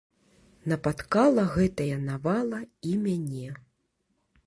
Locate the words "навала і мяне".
2.09-3.49